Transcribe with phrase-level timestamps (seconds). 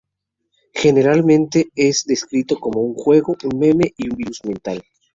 [0.73, 4.81] Generalmente es descrito como un juego, un meme y un "virus mental".